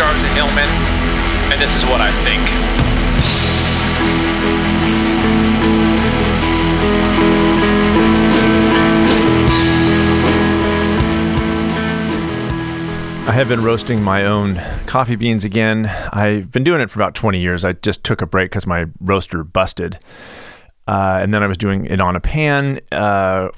[0.00, 0.68] I'm Sid Hillman,
[1.52, 2.42] and this is what I think.
[13.28, 15.86] I have been roasting my own coffee beans again.
[16.12, 17.64] I've been doing it for about 20 years.
[17.64, 19.98] I just took a break because my roaster busted.
[20.88, 23.50] Uh, and then I was doing it on a pan, uh,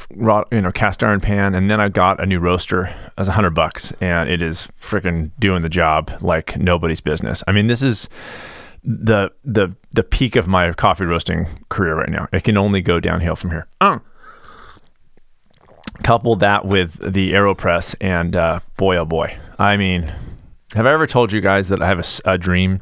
[0.50, 2.92] you know, cast iron pan, and then I got a new roaster.
[3.16, 7.44] as a hundred bucks, and it is freaking doing the job like nobody's business.
[7.46, 8.08] I mean, this is
[8.82, 12.26] the the the peak of my coffee roasting career right now.
[12.32, 13.68] It can only go downhill from here.
[13.80, 14.00] Uh.
[16.02, 20.12] Couple that with the Aeropress, and uh, boy, oh boy, I mean,
[20.74, 22.80] have I ever told you guys that I have a dream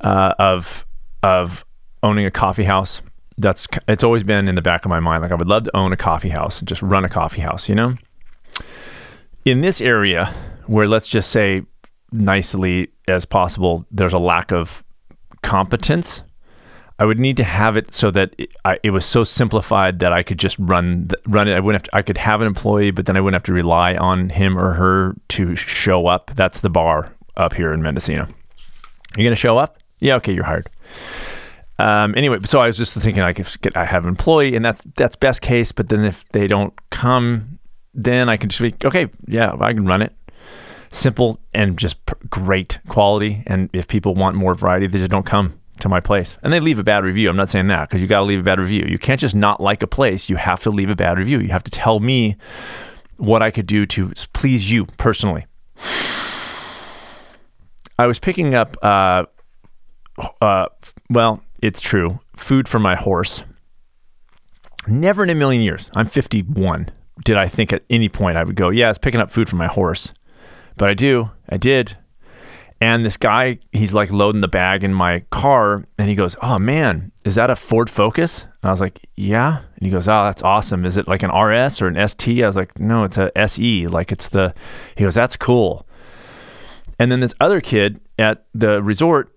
[0.00, 0.86] uh, of
[1.22, 1.66] of
[2.02, 3.02] owning a coffee house?
[3.38, 5.22] That's it's always been in the back of my mind.
[5.22, 7.68] Like I would love to own a coffee house, and just run a coffee house.
[7.68, 7.96] You know,
[9.44, 10.34] in this area
[10.66, 11.62] where let's just say
[12.12, 14.84] nicely as possible, there's a lack of
[15.42, 16.22] competence.
[16.98, 20.12] I would need to have it so that it, I, it was so simplified that
[20.12, 21.54] I could just run run it.
[21.54, 23.52] I wouldn't have to, I could have an employee, but then I wouldn't have to
[23.52, 26.30] rely on him or her to show up.
[26.36, 28.28] That's the bar up here in Mendocino.
[29.16, 29.78] You're gonna show up?
[29.98, 30.66] Yeah, okay, you're hired.
[31.82, 34.82] Um, anyway, so I was just thinking like if I have an employee and that's
[34.94, 37.58] that's best case, but then if they don't come,
[37.92, 39.08] then I can just be okay.
[39.26, 40.14] Yeah, I can run it.
[40.92, 43.42] Simple and just pr- great quality.
[43.48, 46.60] And if people want more variety, they just don't come to my place and they
[46.60, 47.28] leave a bad review.
[47.28, 48.86] I'm not saying that because you got to leave a bad review.
[48.88, 50.30] You can't just not like a place.
[50.30, 51.40] You have to leave a bad review.
[51.40, 52.36] You have to tell me
[53.16, 55.46] what I could do to please you personally.
[57.98, 59.24] I was picking up, uh,
[60.40, 60.66] uh,
[61.10, 63.44] well, it's true, food for my horse.
[64.86, 66.88] Never in a million years, I'm 51,
[67.24, 69.48] did I think at any point I would go, yeah, I was picking up food
[69.48, 70.12] for my horse.
[70.76, 71.96] But I do, I did.
[72.80, 76.58] And this guy, he's like loading the bag in my car and he goes, Oh
[76.58, 78.42] man, is that a Ford Focus?
[78.42, 79.58] And I was like, Yeah.
[79.76, 80.84] And he goes, Oh, that's awesome.
[80.84, 82.42] Is it like an RS or an ST?
[82.42, 83.86] I was like, No, it's a SE.
[83.86, 84.52] Like it's the,
[84.96, 85.86] he goes, That's cool.
[86.98, 89.31] And then this other kid at the resort,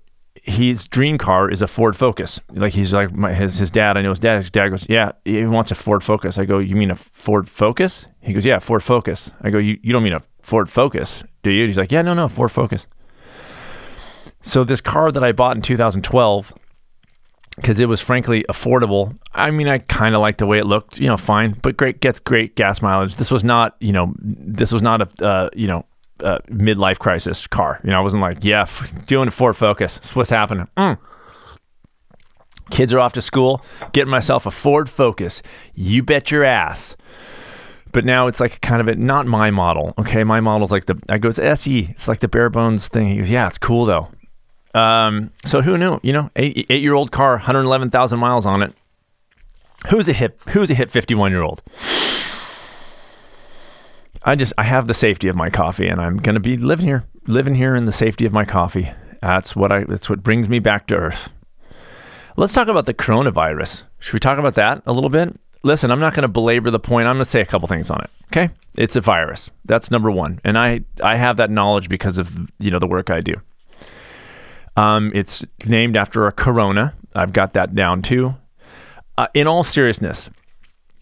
[0.46, 2.40] his dream car is a Ford Focus.
[2.52, 3.98] Like he's like my, his his dad.
[3.98, 4.38] I know his dad.
[4.38, 6.38] His dad goes, yeah, he wants a Ford Focus.
[6.38, 8.06] I go, you mean a Ford Focus?
[8.22, 9.32] He goes, yeah, Ford Focus.
[9.42, 11.66] I go, you you don't mean a Ford Focus, do you?
[11.66, 12.86] He's like, yeah, no, no, Ford Focus.
[14.44, 16.54] So this car that I bought in 2012,
[17.56, 19.18] because it was frankly affordable.
[19.34, 22.02] I mean, I kind of liked the way it looked, you know, fine, but great
[22.02, 23.16] gets great gas mileage.
[23.16, 25.88] This was not, you know, this was not a, uh, you know,
[26.24, 27.80] uh, midlife crisis car.
[27.84, 29.98] You know, I wasn't like, yeah, f- doing a Ford Focus.
[30.16, 30.68] What's happening.
[30.78, 30.98] Mm.
[32.72, 33.64] Kids are off to school.
[33.94, 35.42] Getting myself a Ford Focus.
[35.74, 36.96] You bet your ass.
[37.92, 39.94] But now it's like kind of a not my model.
[39.98, 41.88] Okay, my model's like the I go it's SE.
[41.92, 43.08] It's like the bare bones thing.
[43.08, 44.10] He goes, yeah, it's cool though.
[44.74, 46.00] Um, so who knew?
[46.04, 48.74] You know, eight eight year old car, 111,000 miles on it.
[49.90, 50.42] Who's a hip?
[50.50, 51.62] Who's a hip 51 year old?
[54.26, 57.06] I just I have the safety of my coffee, and I'm gonna be living here,
[57.28, 58.92] living here in the safety of my coffee.
[59.22, 59.84] That's what I.
[59.84, 61.30] That's what brings me back to earth.
[62.38, 63.84] Let's talk about the coronavirus.
[64.00, 65.40] Should we talk about that a little bit?
[65.64, 67.08] Listen, I'm not going to belabor the point.
[67.08, 68.10] I'm going to say a couple things on it.
[68.28, 69.50] Okay, it's a virus.
[69.64, 73.10] That's number one, and I I have that knowledge because of you know the work
[73.10, 73.36] I do.
[74.76, 76.94] Um, it's named after a corona.
[77.14, 78.36] I've got that down too.
[79.18, 80.30] Uh, in all seriousness,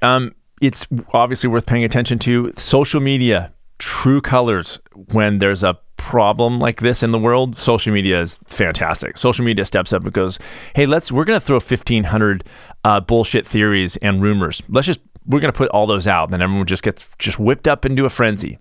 [0.04, 2.54] um, it's obviously worth paying attention to.
[2.58, 4.80] Social media, true colors
[5.12, 7.58] when there's a problem like this in the world.
[7.58, 9.18] Social media is fantastic.
[9.18, 10.40] Social media steps up and goes,
[10.74, 12.46] "Hey, let's we're going to throw 1500
[12.86, 14.62] uh, bullshit theories and rumors.
[14.70, 16.26] Let's just we're going to put all those out.
[16.26, 18.58] And then everyone just gets just whipped up into a frenzy.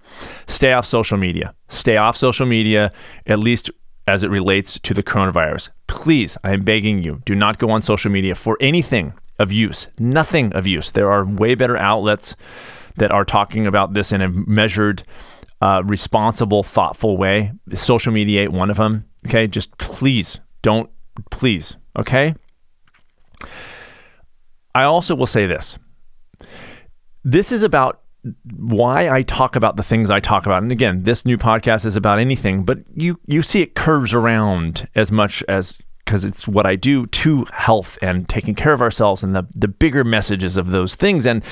[0.46, 1.54] Stay off social media.
[1.68, 2.92] Stay off social media
[3.26, 3.70] at least
[4.06, 5.70] as it relates to the coronavirus.
[5.86, 9.88] Please, I am begging you, do not go on social media for anything of use.
[9.98, 10.90] Nothing of use.
[10.90, 12.36] There are way better outlets
[12.96, 15.02] that are talking about this in a measured,
[15.60, 17.52] uh, responsible, thoughtful way.
[17.74, 19.06] Social media one of them.
[19.26, 20.90] Okay, just please don't,
[21.30, 21.76] please.
[21.98, 22.34] Okay.
[24.74, 25.78] I also will say this.
[27.24, 28.00] This is about
[28.56, 30.62] why I talk about the things I talk about.
[30.62, 34.88] And again, this new podcast is about anything, but you you see it curves around
[34.94, 39.22] as much as because it's what I do to health and taking care of ourselves
[39.22, 41.26] and the the bigger messages of those things.
[41.26, 41.42] And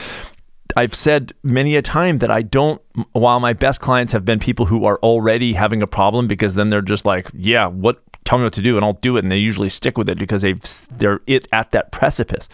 [0.77, 2.81] I've said many a time that I don't
[3.13, 6.71] while my best clients have been people who are already having a problem because then
[6.71, 9.33] they're just like, yeah, what tell me what to do and I'll do it and
[9.33, 10.63] they usually stick with it because they've
[10.97, 12.49] they're it at that precipice.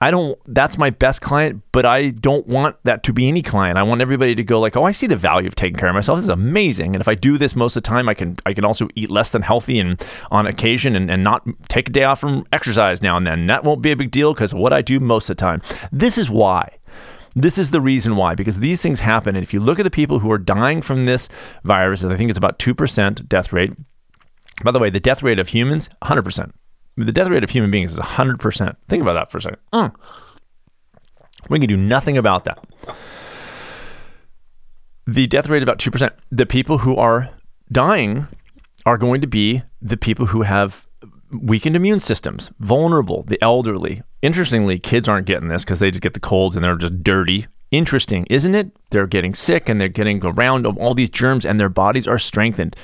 [0.00, 3.78] I don't that's my best client, but I don't want that to be any client.
[3.78, 5.94] I want everybody to go like, "Oh, I see the value of taking care of
[5.94, 6.18] myself.
[6.18, 8.52] This is amazing." And if I do this most of the time, I can I
[8.52, 12.04] can also eat less than healthy and on occasion and, and not take a day
[12.04, 13.46] off from exercise now and then.
[13.46, 15.62] That won't be a big deal because what I do most of the time.
[15.90, 16.78] This is why.
[17.34, 19.36] This is the reason why, because these things happen.
[19.36, 21.28] And if you look at the people who are dying from this
[21.64, 23.74] virus, and I think it's about 2% death rate.
[24.64, 26.52] By the way, the death rate of humans, 100%.
[26.96, 28.76] The death rate of human beings is 100%.
[28.88, 29.58] Think about that for a second.
[29.72, 29.94] Mm.
[31.48, 32.64] We can do nothing about that.
[35.06, 36.10] The death rate is about 2%.
[36.32, 37.30] The people who are
[37.70, 38.26] dying
[38.84, 40.86] are going to be the people who have
[41.30, 44.02] weakened immune systems, vulnerable, the elderly.
[44.22, 47.46] Interestingly, kids aren't getting this because they just get the colds and they're just dirty.
[47.70, 48.70] Interesting, isn't it?
[48.90, 52.76] They're getting sick and they're getting around all these germs and their bodies are strengthened.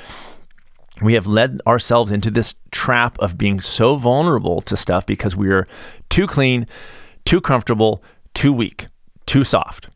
[1.00, 5.50] We have led ourselves into this trap of being so vulnerable to stuff because we
[5.50, 5.66] are
[6.10, 6.66] too clean,
[7.24, 8.02] too comfortable,
[8.34, 8.88] too weak,
[9.26, 9.88] too soft.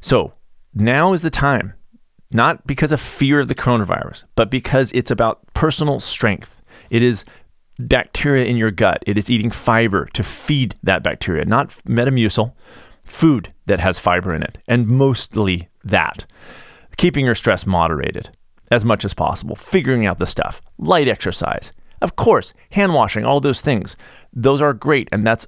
[0.00, 0.32] So
[0.74, 1.74] now is the time,
[2.30, 6.62] not because of fear of the coronavirus, but because it's about personal strength.
[6.90, 7.24] It is
[7.78, 9.02] bacteria in your gut.
[9.06, 12.54] It is eating fiber to feed that bacteria, not Metamucil,
[13.04, 16.26] food that has fiber in it, and mostly that.
[16.96, 18.30] Keeping your stress moderated
[18.70, 23.40] as much as possible, figuring out the stuff, light exercise, of course, hand washing, all
[23.40, 23.96] those things.
[24.32, 25.46] Those are great, and that's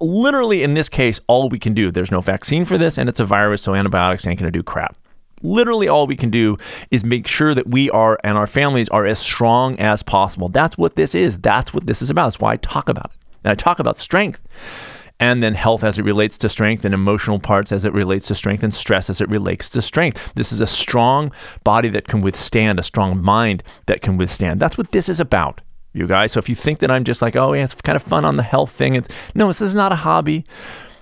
[0.00, 1.90] literally in this case all we can do.
[1.90, 4.96] There's no vaccine for this, and it's a virus, so antibiotics ain't gonna do crap.
[5.42, 6.56] Literally, all we can do
[6.90, 10.48] is make sure that we are and our families are as strong as possible.
[10.48, 11.38] That's what this is.
[11.38, 12.26] That's what this is about.
[12.26, 13.18] That's why I talk about it.
[13.44, 14.42] And I talk about strength
[15.18, 18.34] and then health as it relates to strength and emotional parts as it relates to
[18.34, 20.32] strength and stress as it relates to strength.
[20.34, 21.32] This is a strong
[21.64, 24.60] body that can withstand, a strong mind that can withstand.
[24.60, 25.62] That's what this is about,
[25.94, 26.32] you guys.
[26.32, 28.36] So if you think that I'm just like, oh, yeah, it's kind of fun on
[28.36, 30.44] the health thing, it's no, this is not a hobby.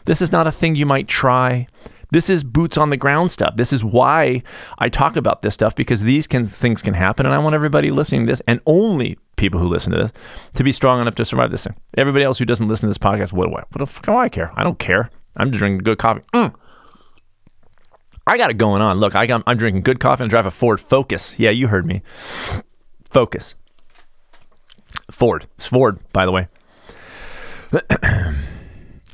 [0.04, 1.66] This is not a thing you might try.
[2.10, 3.56] This is boots on the ground stuff.
[3.56, 4.42] This is why
[4.78, 7.90] I talk about this stuff because these can, things can happen, and I want everybody
[7.90, 10.12] listening to this, and only people who listen to this,
[10.54, 11.74] to be strong enough to survive this thing.
[11.96, 13.62] Everybody else who doesn't listen to this podcast, what do I?
[13.70, 14.52] What the fuck do I care?
[14.56, 15.10] I don't care.
[15.36, 16.22] I'm just drinking good coffee.
[16.32, 16.54] Mm.
[18.26, 18.98] I got it going on.
[18.98, 21.38] Look, I got, I'm drinking good coffee and drive a Ford Focus.
[21.38, 22.02] Yeah, you heard me.
[23.10, 23.54] Focus.
[25.10, 25.46] Ford.
[25.56, 26.48] It's Ford, by the way.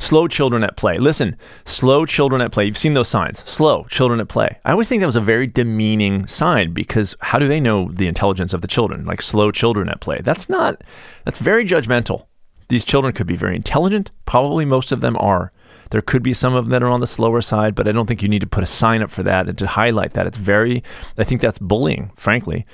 [0.00, 0.96] Slow children at play.
[0.96, 1.36] Listen,
[1.66, 2.64] slow children at play.
[2.64, 3.44] You've seen those signs.
[3.44, 4.58] Slow children at play.
[4.64, 8.08] I always think that was a very demeaning sign because how do they know the
[8.08, 9.04] intelligence of the children?
[9.04, 10.20] Like slow children at play.
[10.24, 10.82] That's not,
[11.26, 12.26] that's very judgmental.
[12.68, 14.10] These children could be very intelligent.
[14.24, 15.52] Probably most of them are.
[15.90, 18.06] There could be some of them that are on the slower side, but I don't
[18.06, 20.26] think you need to put a sign up for that and to highlight that.
[20.26, 20.82] It's very,
[21.18, 22.64] I think that's bullying, frankly.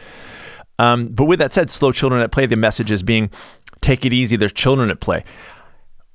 [0.79, 3.31] Um, but with that said, slow children at play, the message is being
[3.81, 4.37] take it easy.
[4.37, 5.25] There's children at play.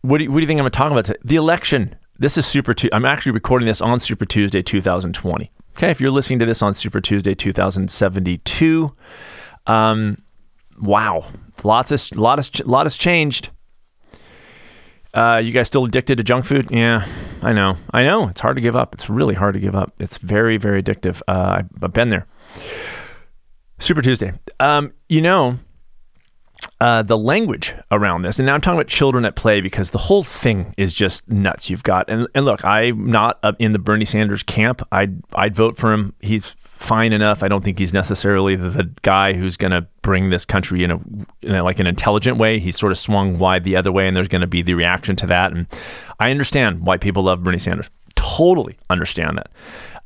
[0.01, 1.19] What do you, what do you think I'm going to talk about today?
[1.23, 1.95] The election.
[2.17, 2.95] This is Super Tuesday.
[2.95, 5.51] I'm actually recording this on Super Tuesday 2020.
[5.77, 8.95] Okay, if you're listening to this on Super Tuesday 2072,
[9.67, 10.17] um,
[10.81, 11.27] wow,
[11.63, 13.49] lots of lot has lot has changed.
[15.13, 16.71] Uh, you guys still addicted to junk food?
[16.71, 17.05] Yeah,
[17.43, 17.75] I know.
[17.93, 18.27] I know.
[18.29, 18.95] It's hard to give up.
[18.95, 19.93] It's really hard to give up.
[19.99, 21.21] It's very, very addictive.
[21.27, 22.25] Uh, I've been there.
[23.77, 24.31] Super Tuesday.
[24.59, 25.57] Um, you know,
[26.79, 28.39] uh, the language around this.
[28.39, 31.69] And now I'm talking about children at play because the whole thing is just nuts.
[31.69, 34.81] You've got, and, and look, I'm not in the Bernie Sanders camp.
[34.91, 36.13] I'd, I'd vote for him.
[36.21, 37.43] He's fine enough.
[37.43, 40.91] I don't think he's necessarily the, the guy who's going to bring this country in
[40.91, 40.99] a,
[41.41, 42.59] in a, like an intelligent way.
[42.59, 45.15] He's sort of swung wide the other way, and there's going to be the reaction
[45.17, 45.51] to that.
[45.51, 45.67] And
[46.19, 47.89] I understand why people love Bernie Sanders.
[48.15, 49.51] Totally understand that.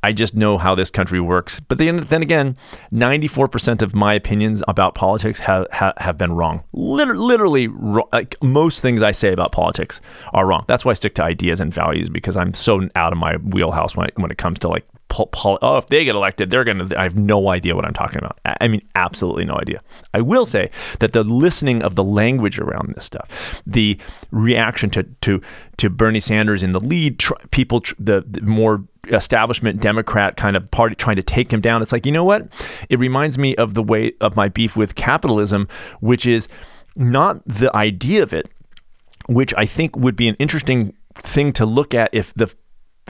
[0.02, 1.60] I just know how this country works.
[1.60, 2.56] But then, then again,
[2.92, 6.64] 94% of my opinions about politics have, have, have been wrong.
[6.72, 7.68] Literally, literally
[8.12, 10.00] like most things I say about politics
[10.32, 10.64] are wrong.
[10.68, 13.96] That's why I stick to ideas and values because I'm so out of my wheelhouse
[13.96, 16.98] when it, when it comes to like oh, if they get elected, they're going to,
[16.98, 18.38] I have no idea what I'm talking about.
[18.60, 19.80] I mean, absolutely no idea.
[20.12, 23.98] I will say that the listening of the language around this stuff, the
[24.30, 25.40] reaction to, to,
[25.78, 30.56] to Bernie Sanders in the lead, tr- people, tr- the, the more establishment Democrat kind
[30.56, 31.82] of party trying to take him down.
[31.82, 32.48] It's like, you know what?
[32.88, 35.68] It reminds me of the way of my beef with capitalism,
[36.00, 36.48] which is
[36.96, 38.48] not the idea of it,
[39.28, 42.52] which I think would be an interesting thing to look at if the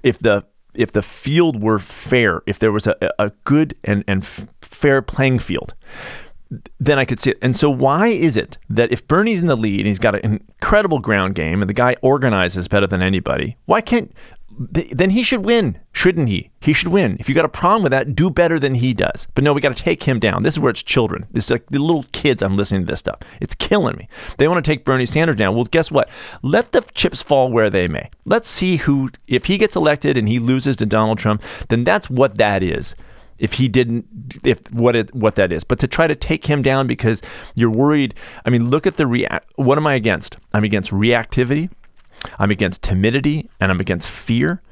[0.02, 0.44] if the
[0.78, 4.26] if the field were fair, if there was a, a good and, and
[4.60, 5.74] fair playing field,
[6.78, 7.38] then I could see it.
[7.42, 10.20] And so, why is it that if Bernie's in the lead and he's got an
[10.24, 14.12] incredible ground game and the guy organizes better than anybody, why can't
[14.74, 16.50] th- then he should win, shouldn't he?
[16.60, 17.16] He should win.
[17.18, 19.26] If you got a problem with that, do better than he does.
[19.34, 20.42] But no, we got to take him down.
[20.42, 21.26] This is where it's children.
[21.34, 22.42] It's like the little kids.
[22.42, 23.20] I'm listening to this stuff.
[23.40, 24.08] It's killing me.
[24.38, 25.54] They want to take Bernie Sanders down.
[25.54, 26.08] Well, guess what?
[26.42, 28.10] Let the chips fall where they may.
[28.24, 29.10] Let's see who.
[29.26, 32.94] If he gets elected and he loses to Donald Trump, then that's what that is
[33.38, 34.06] if he didn't
[34.44, 37.20] if what it what that is but to try to take him down because
[37.54, 38.14] you're worried
[38.46, 41.70] i mean look at the react what am i against i'm against reactivity
[42.38, 44.62] i'm against timidity and i'm against fear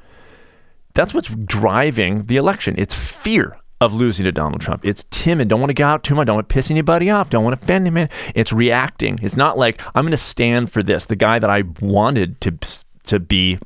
[0.93, 4.85] that's what's driving the election it's fear of losing to Donald Trump.
[4.85, 5.49] It's timid.
[5.49, 6.27] Don't want to go out too much.
[6.27, 7.29] Don't want to piss anybody off.
[7.29, 8.07] Don't want to offend him.
[8.33, 9.19] It's reacting.
[9.21, 11.05] It's not like I'm going to stand for this.
[11.05, 12.57] The guy that I wanted to
[13.03, 13.59] to be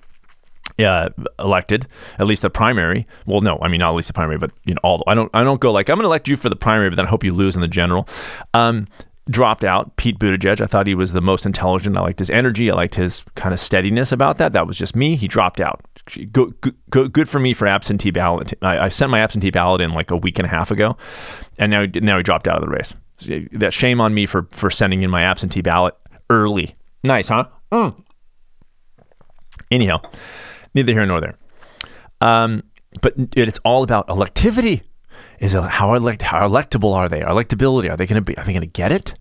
[0.80, 3.08] uh, elected, at least the primary.
[3.26, 5.04] Well, no, I mean not at least the primary, but you know, all.
[5.08, 5.30] I don't.
[5.34, 7.10] I don't go like I'm going to elect you for the primary, but then I
[7.10, 8.08] hope you lose in the general.
[8.54, 8.88] Um,
[9.30, 9.96] dropped out.
[9.96, 10.62] Pete Buttigieg.
[10.62, 11.98] I thought he was the most intelligent.
[11.98, 12.72] I liked his energy.
[12.72, 14.54] I liked his kind of steadiness about that.
[14.54, 15.16] That was just me.
[15.16, 15.82] He dropped out.
[16.32, 18.54] Good, for me for absentee ballot.
[18.62, 20.98] I, I sent my absentee ballot in like a week and a half ago,
[21.60, 22.96] and now now he dropped out of the race.
[23.52, 25.96] That shame on me for for sending in my absentee ballot
[26.30, 26.74] early.
[27.04, 27.46] Nice, huh?
[27.72, 28.04] Mm.
[29.70, 30.02] Anyhow,
[30.74, 31.38] neither here nor there.
[32.22, 32.64] Um,
[33.02, 34.82] but it's all about electivity.
[35.40, 37.22] Is how elect how electable are they?
[37.22, 38.38] Electability are they going to be?
[38.38, 39.14] Are they going to get it?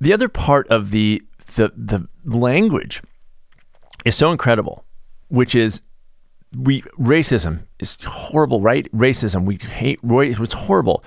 [0.00, 1.22] The other part of the
[1.56, 3.02] the the language
[4.04, 4.84] is so incredible,
[5.28, 5.80] which is
[6.56, 8.90] we racism is horrible, right?
[8.92, 10.00] Racism we hate.
[10.02, 11.02] It's horrible.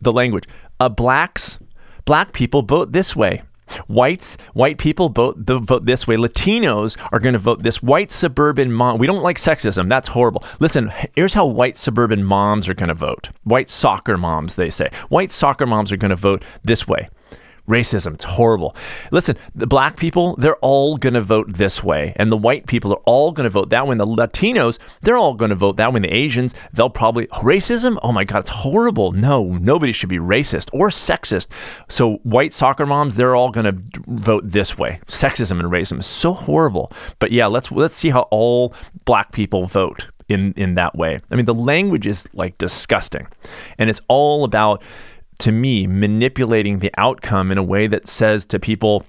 [0.00, 0.44] The language.
[0.78, 1.58] Uh, blacks,
[2.04, 3.42] black people vote this way.
[3.86, 6.16] Whites, white people vote the vote this way.
[6.16, 7.82] Latinos are going to vote this.
[7.82, 8.98] White suburban mom.
[8.98, 9.88] We don't like sexism.
[9.88, 10.42] That's horrible.
[10.58, 13.30] Listen, here's how white suburban moms are going to vote.
[13.44, 14.90] White soccer moms, they say.
[15.08, 17.10] White soccer moms are going to vote this way
[17.68, 18.14] racism.
[18.14, 18.74] It's horrible.
[19.10, 22.12] Listen, the black people, they're all going to vote this way.
[22.16, 23.92] And the white people are all going to vote that way.
[23.92, 25.98] And the Latinos, they're all going to vote that way.
[25.98, 27.26] And the Asians, they'll probably.
[27.28, 27.98] Racism?
[28.02, 29.12] Oh my God, it's horrible.
[29.12, 31.48] No, nobody should be racist or sexist.
[31.88, 35.00] So white soccer moms, they're all going to vote this way.
[35.06, 36.92] Sexism and racism is so horrible.
[37.18, 38.74] But yeah, let's let's see how all
[39.04, 41.18] black people vote in in that way.
[41.30, 43.26] I mean, the language is like disgusting.
[43.78, 44.82] And it's all about
[45.40, 49.04] to me, manipulating the outcome in a way that says to people,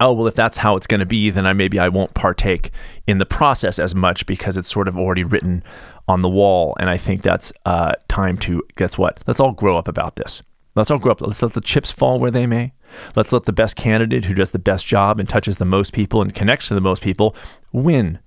[0.00, 2.70] oh well if that's how it's going to be then i maybe i won't partake
[3.06, 5.64] in the process as much because it's sort of already written
[6.08, 6.76] on the wall.
[6.78, 9.18] And i think that's uh, time to guess what?
[9.26, 10.42] Let's all grow up about this.
[10.74, 11.20] Let's all grow up.
[11.20, 12.72] Let's let the chips fall where they may.
[13.14, 16.20] Let's let the best candidate who does the best job and touches the most people
[16.20, 17.34] and connects to the most people
[17.72, 18.18] win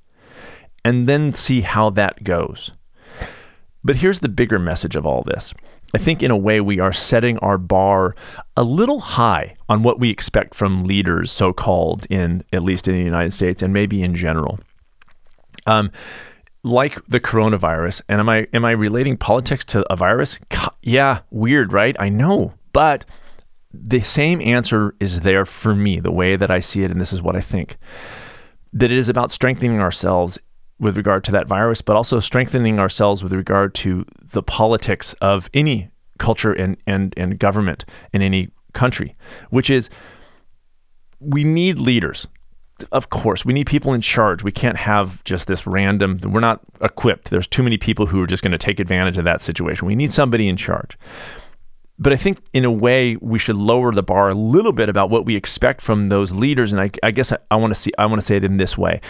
[0.84, 2.72] and then see how that goes.
[3.84, 5.54] But here's the bigger message of all this
[5.94, 8.16] I think in a way we are setting our bar
[8.56, 12.96] a little high on what we expect from leaders, so called, in at least in
[12.96, 14.60] the United States and maybe in general.
[15.66, 15.92] Um,
[16.64, 20.40] like the coronavirus, and am I am I relating politics to a virus?
[20.82, 21.96] Yeah, weird, right?
[22.00, 23.06] I know, but
[23.74, 27.14] the same answer is there for me, the way that I see it, and this
[27.14, 27.78] is what I think.
[28.74, 30.40] That it is about strengthening ourselves
[30.80, 35.50] with regard to that virus, but also strengthening ourselves with regard to the politics of
[35.54, 39.16] any culture and, and, and government in any country,
[39.50, 39.90] which is
[41.20, 42.28] we need leaders.
[42.94, 44.42] Of course, we need people in charge.
[44.42, 47.30] We can't have just this random, we're not equipped.
[47.30, 49.86] There's too many people who are just going to take advantage of that situation.
[49.86, 50.98] We need somebody in charge.
[52.02, 55.10] But I think in a way we should lower the bar a little bit about
[55.10, 56.72] what we expect from those leaders.
[56.72, 58.56] And I, I guess I, I want to see I want to say it in
[58.56, 59.02] this way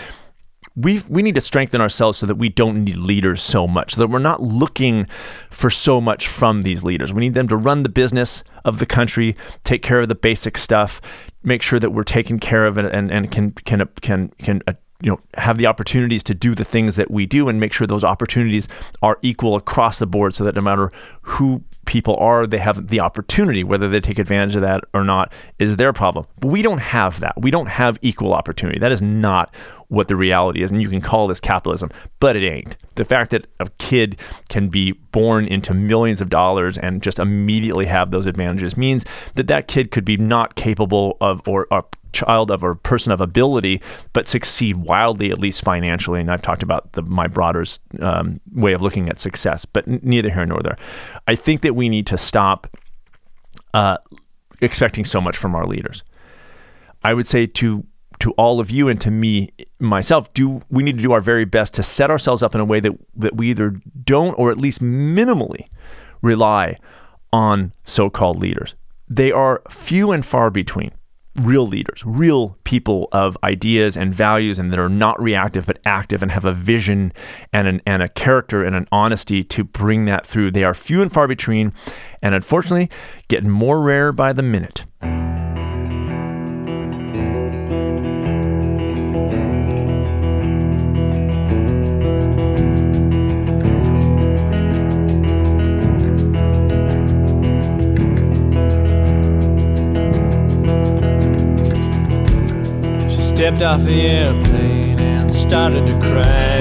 [0.80, 4.02] we we need to strengthen ourselves so that we don't need leaders so much, so
[4.02, 5.08] that we're not looking
[5.50, 7.14] for so much from these leaders.
[7.14, 10.58] We need them to run the business of the country, take care of the basic
[10.58, 11.02] stuff,
[11.44, 14.62] make sure that we're taken care of, and and, and can can can can.
[15.02, 17.88] You know have the opportunities to do the things that we do and make sure
[17.88, 18.68] those opportunities
[19.02, 20.92] are equal across the board so that no matter
[21.22, 23.64] who people are, they have the opportunity.
[23.64, 26.28] Whether they take advantage of that or not is their problem.
[26.40, 27.34] But we don't have that.
[27.42, 28.78] We don't have equal opportunity.
[28.78, 29.54] That is not
[29.88, 30.72] what the reality is.
[30.72, 31.90] And you can call this capitalism,
[32.20, 32.78] but it ain't.
[32.94, 37.88] The fact that a kid can be born into millions of dollars and just immediately
[37.88, 39.04] have those advantages means
[39.34, 43.22] that that kid could be not capable of or, or child of a person of
[43.22, 43.82] ability,
[44.14, 46.20] but succeed wildly, at least financially.
[46.20, 50.00] And I've talked about the, my broader's um, way of looking at success, but n-
[50.04, 50.78] neither here nor there.
[51.28, 52.68] I think that we need to stop
[53.74, 53.98] uh,
[54.62, 56.04] expecting so much from our leaders.
[57.04, 57.86] I would say to
[58.20, 59.50] to all of you and to me
[59.80, 62.66] myself do we need to do our very best to set ourselves up in a
[62.66, 65.68] way that that we either don't or at least minimally
[66.22, 66.78] rely
[67.32, 68.76] on so-called leaders
[69.08, 70.92] they are few and far between
[71.40, 76.22] real leaders, real people of ideas and values, and that are not reactive but active
[76.22, 77.14] and have a vision
[77.54, 80.52] and an, and a character and an honesty to bring that through.
[80.52, 81.74] They are few and far between,
[82.22, 82.90] and unfortunately,
[83.28, 84.86] getting more rare by the minute.
[103.40, 106.60] Stepped off the airplane and started to cry.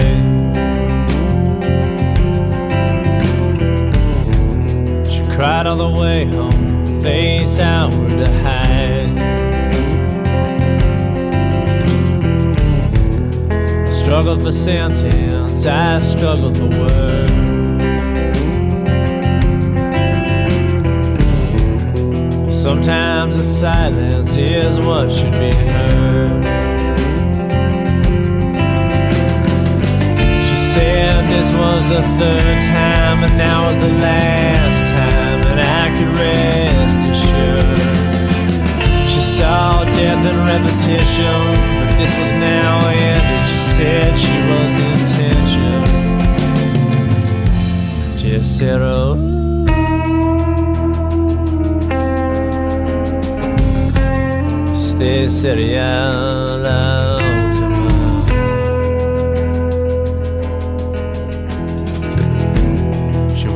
[5.10, 9.18] She cried all the way home, face outward to hide.
[13.82, 17.32] I struggled for sentence, I struggled for words.
[22.62, 25.97] Sometimes the silence is what should be heard.
[30.78, 36.12] Said this was the third time, and now was the last time, and I could
[36.22, 37.78] rest assured.
[39.12, 41.40] She saw death and repetition,
[41.78, 42.74] but this was now
[43.10, 43.42] ended.
[43.52, 45.80] She said she was intention.
[48.22, 49.16] Just said, oh.
[54.72, 56.10] Este sería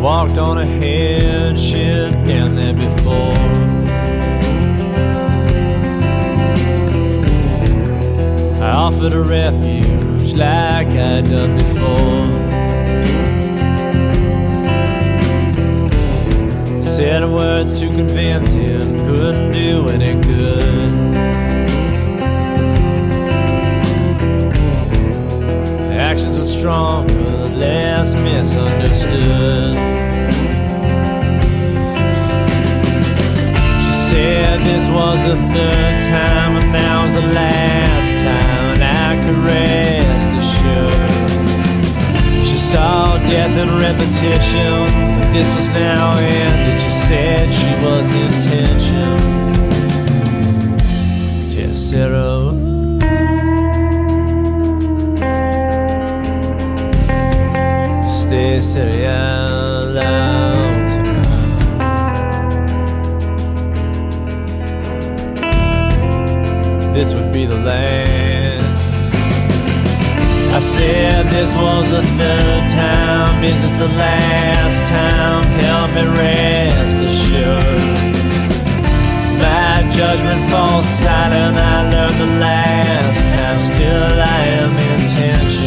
[0.02, 3.38] walked on ahead, she'd been there before.
[8.60, 12.02] I offered a refuge like I'd done before.
[16.82, 21.51] Said words too convincing, couldn't do any good.
[26.12, 27.14] Actions were stronger,
[27.56, 29.74] less misunderstood.
[33.82, 39.38] She said this was the third time, and now's the last time, and I could
[39.38, 41.12] rest assured.
[42.46, 44.84] She saw death and repetition,
[45.18, 46.78] but this was now ended.
[46.78, 49.16] She said she was intention.
[51.48, 52.41] Tessero.
[58.62, 59.18] Este sería
[59.92, 61.22] la última.
[66.94, 68.62] This would be the last.
[70.54, 73.40] I said this was the third time.
[73.40, 75.44] this Is the last time?
[75.60, 77.80] Help me rest assured.
[79.40, 81.58] My judgment falls silent.
[81.58, 83.58] I learned the last time.
[83.60, 85.61] Still, I am intention.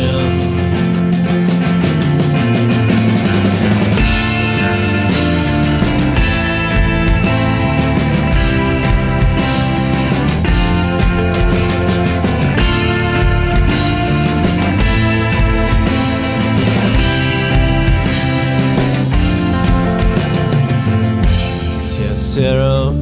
[22.46, 22.94] Tercero.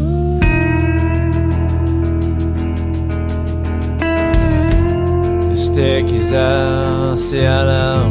[5.51, 8.09] Este quizás sea la.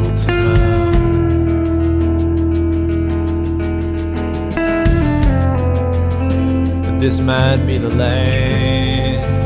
[6.83, 9.42] But this might be the last.